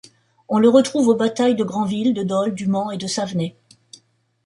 On 0.49 0.57
le 0.57 0.67
retrouve 0.67 1.09
aux 1.09 1.15
batailles 1.15 1.53
de 1.53 1.63
Granville, 1.63 2.15
de 2.15 2.23
Dol, 2.23 2.55
du 2.55 2.65
Mans 2.65 2.89
et 2.89 2.97
de 2.97 3.05
Savenay. 3.05 3.55